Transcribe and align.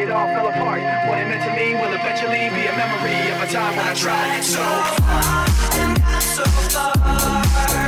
It 0.00 0.10
all 0.10 0.26
fell 0.28 0.48
apart. 0.48 0.80
What 1.08 1.18
it 1.18 1.28
meant 1.28 1.44
to 1.44 1.52
me 1.54 1.74
will 1.74 1.92
eventually 1.92 2.48
be 2.56 2.66
a 2.66 2.74
memory 2.74 3.32
of 3.32 3.42
a 3.42 3.52
time 3.52 3.76
when 3.76 3.86
I, 3.86 3.92
tried 3.92 4.42
so 4.42 4.62
hard 4.62 5.50
and 5.74 5.98
got 5.98 6.22
so 6.22 6.44
far. 6.44 7.79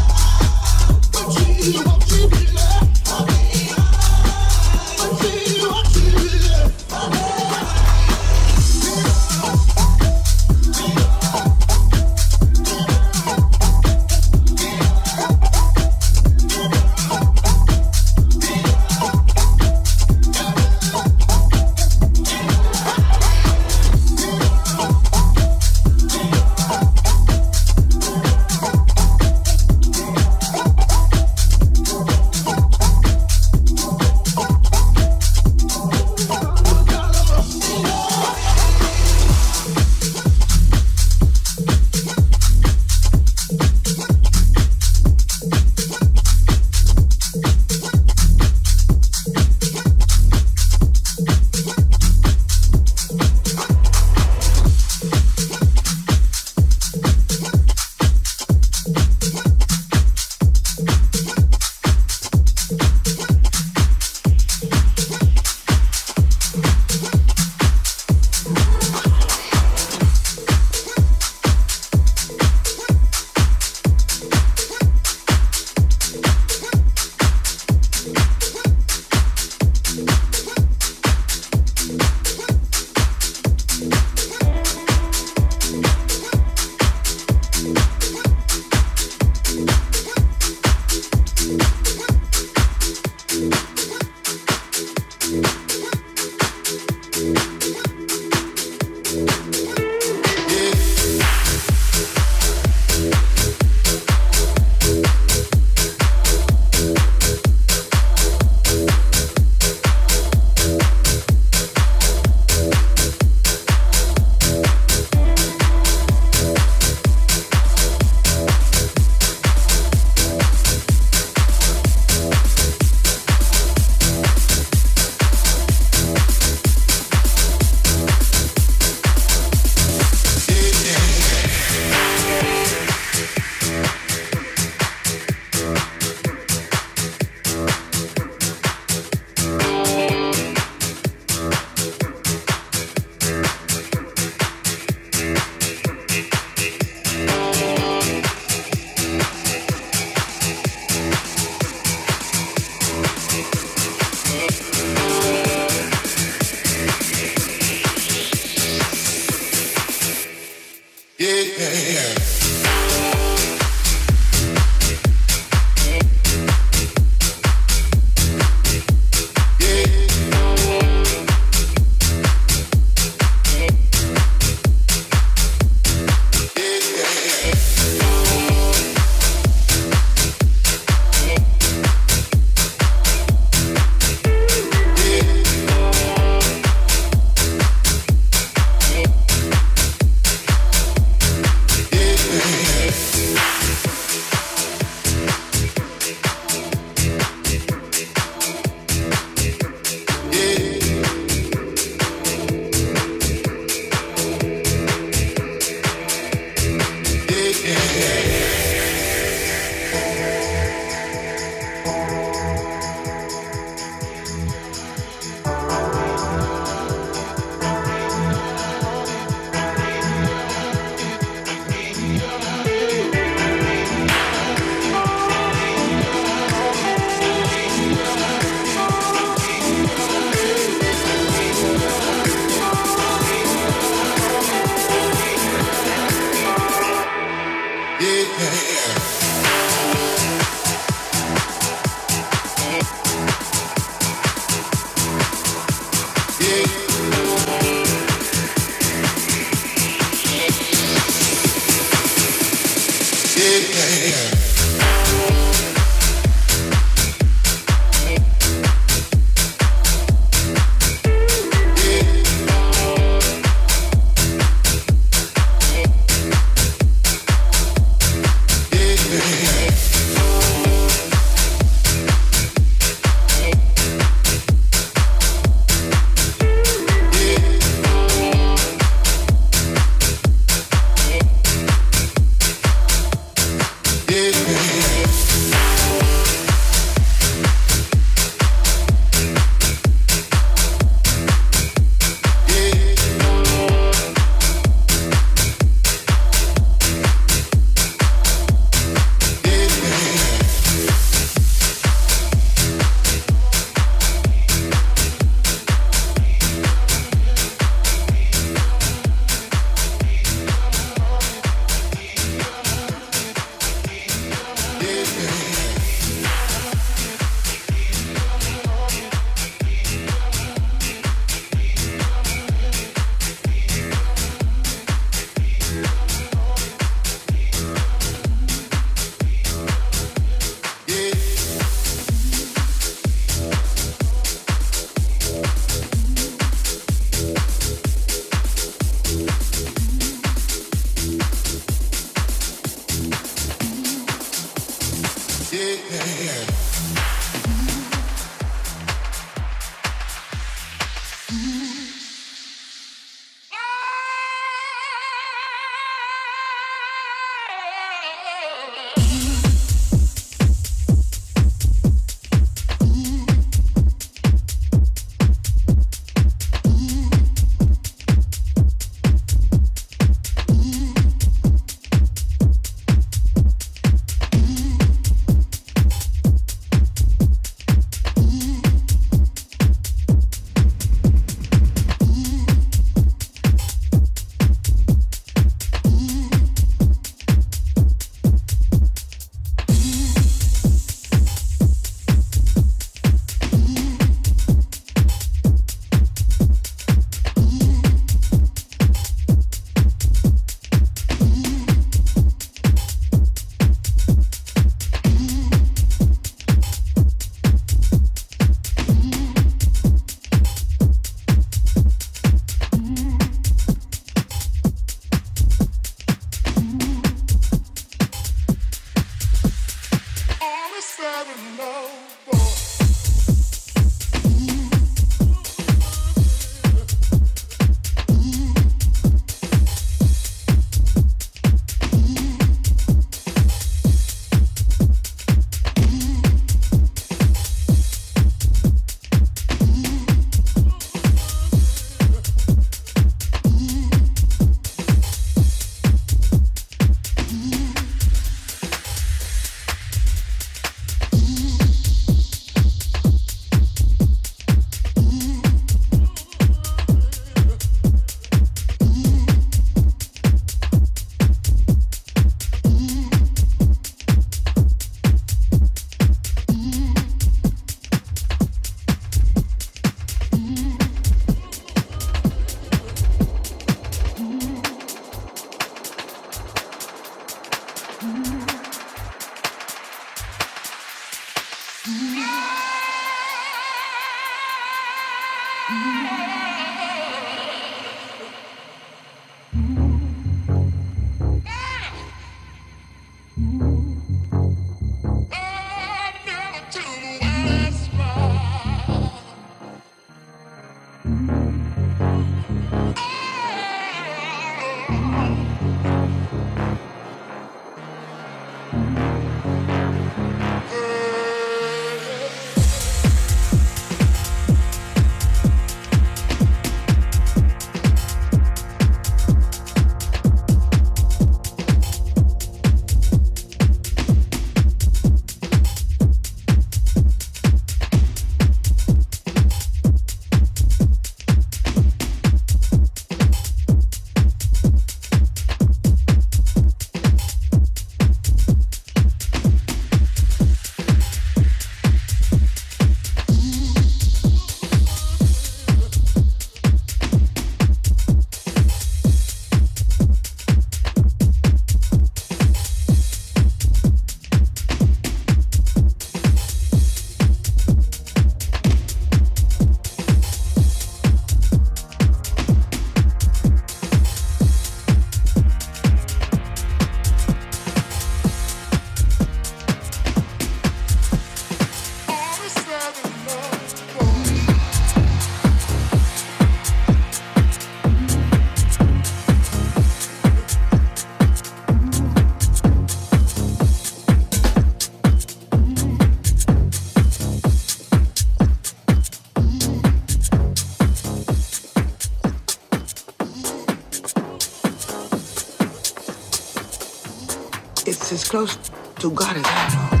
As 598.12 598.28
close 598.28 598.58
to 598.98 599.10
God 599.12 599.36
as 599.36 599.44
I 599.46 599.68
know. 599.72 600.00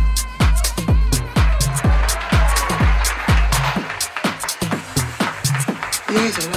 The 6.08 6.49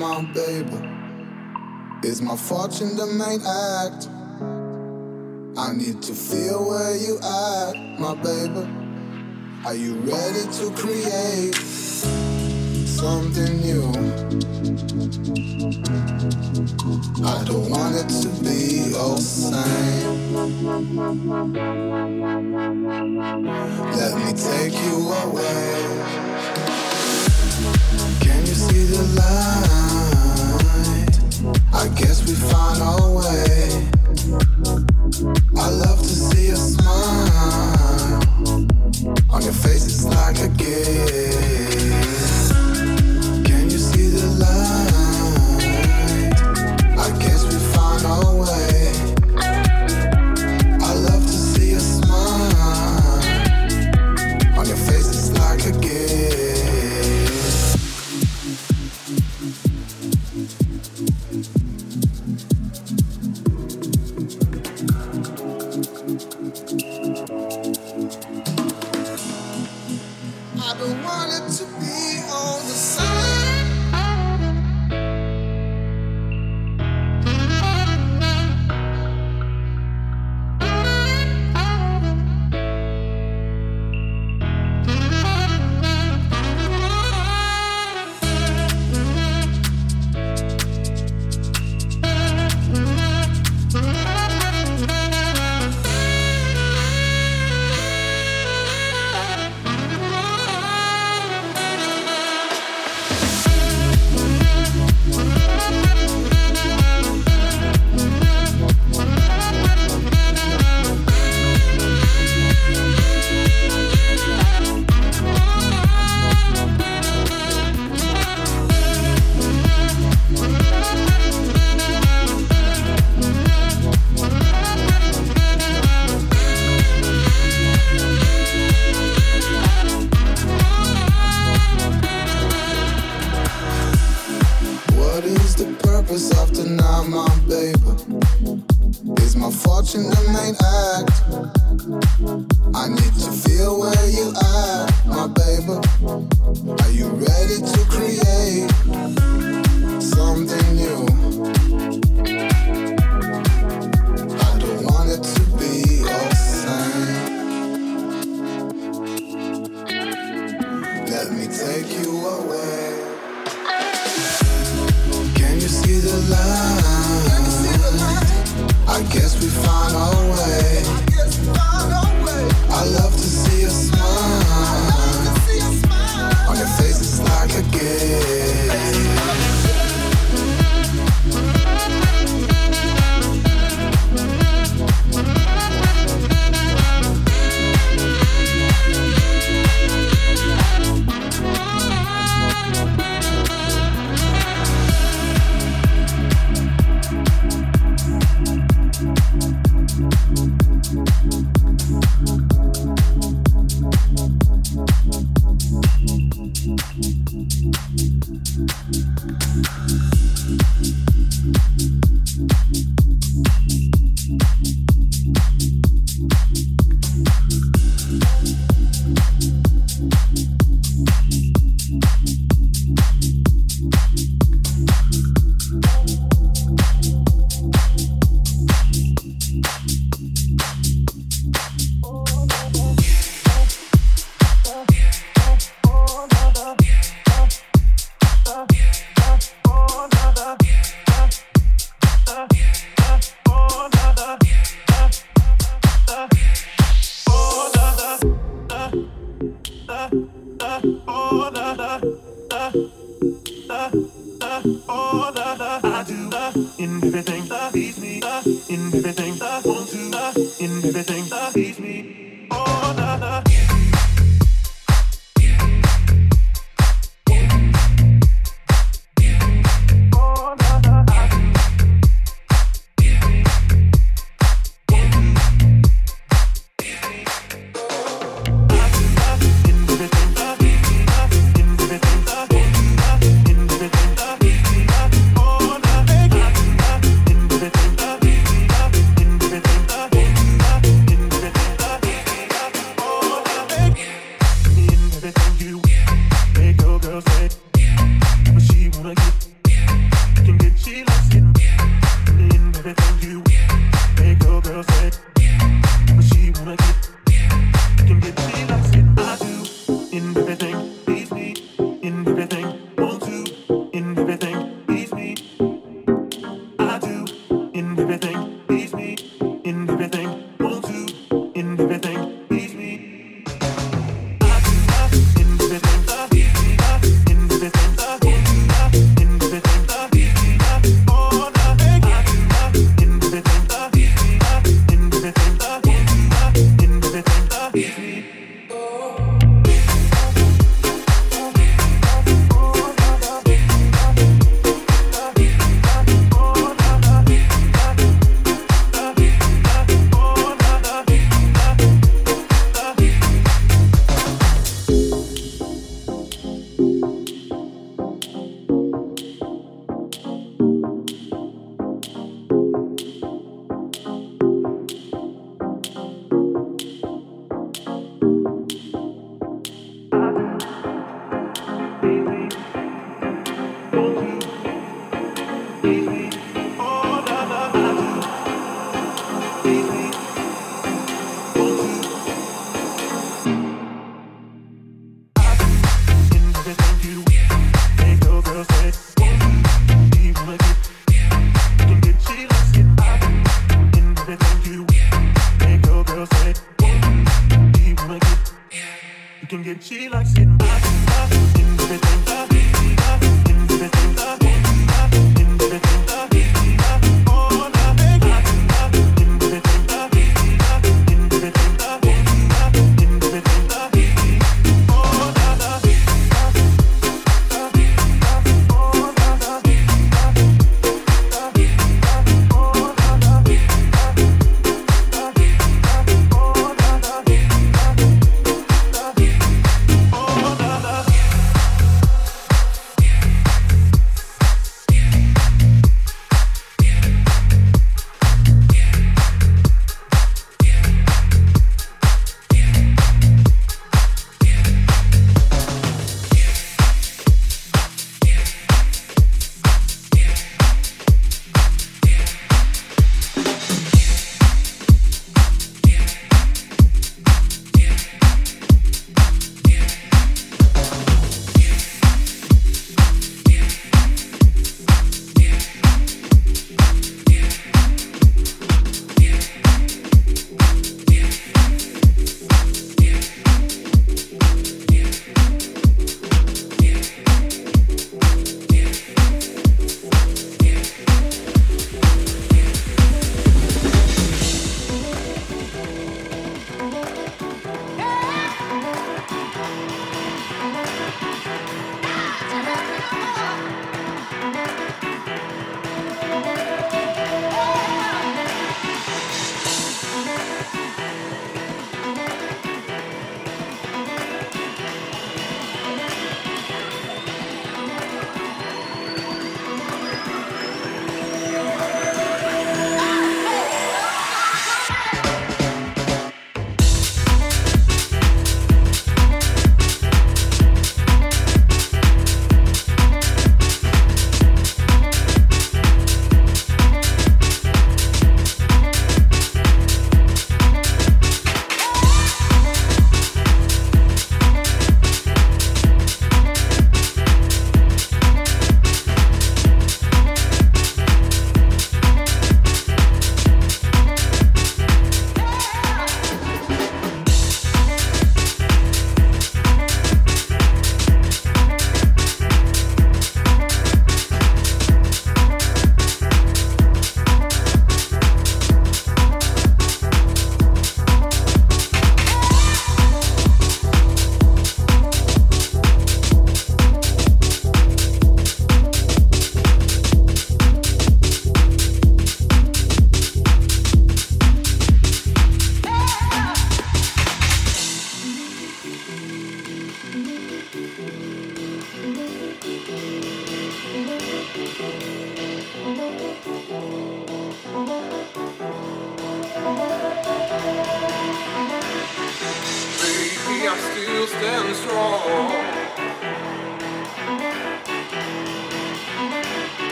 my 0.00 0.22
baby. 0.32 0.80
is 2.04 2.22
my 2.22 2.34
fortune 2.34 2.96
the 2.96 3.04
main 3.04 3.42
act. 3.44 4.08
I 5.58 5.74
need 5.76 6.00
to 6.00 6.14
feel 6.14 6.66
where 6.70 6.96
you 6.96 7.18
at, 7.18 7.74
my 8.00 8.14
baby. 8.14 8.66
Are 9.66 9.74
you 9.74 9.96
ready 9.96 10.44
to 10.56 10.70
create 10.74 11.54
something 12.86 13.60
new? 13.60 13.92
I 17.22 17.44
don't 17.44 17.68
want 17.68 17.96
it 17.96 18.08
to 18.22 18.28
be 18.42 18.94
all 18.96 19.18
same. 19.18 19.60